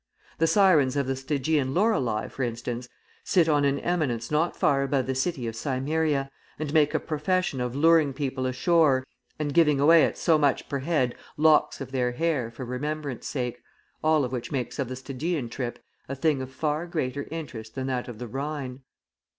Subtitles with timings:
[0.39, 2.89] The sirens of the Stygian Lorelei, for instance,
[3.23, 7.61] sit on an eminence not far above the city of Cimmeria, and make a profession
[7.61, 9.05] of luring people ashore
[9.37, 13.61] and giving away at so much per head locks of their hair for remembrance' sake,
[14.03, 15.77] all of which makes of the Stygian trip
[16.09, 18.81] a thing of far greater interest than that of the Rhine.